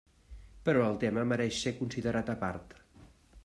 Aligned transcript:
Però 0.69 0.85
el 0.93 0.97
tema 1.03 1.25
mereix 1.33 1.61
ser 1.67 1.75
considerat 1.83 2.35
a 2.35 2.37
part. 2.47 2.77